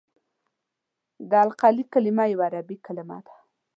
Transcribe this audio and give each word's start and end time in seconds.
د 1.29 1.31
القلي 1.45 1.83
کلمه 1.93 2.23
یوه 2.33 2.45
عربي 2.49 2.77
کلمه 2.85 3.17
ده. 3.25 3.33